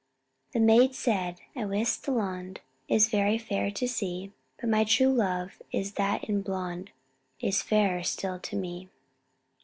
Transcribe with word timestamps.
The 0.53 0.59
maiden 0.59 0.93
said, 0.95 1.41
I 1.55 1.63
wis 1.65 1.95
the 1.95 2.11
londe 2.11 2.61
Is 2.87 3.07
very 3.09 3.37
fair 3.37 3.69
to 3.69 3.87
see, 3.87 4.31
But 4.59 4.71
my 4.71 4.83
true 4.83 5.09
love 5.13 5.61
that 5.71 6.23
is 6.23 6.27
in 6.27 6.41
bonde 6.41 6.89
Is 7.39 7.61
fairer 7.61 8.01
still 8.01 8.39
to 8.39 8.55
me. 8.55 8.89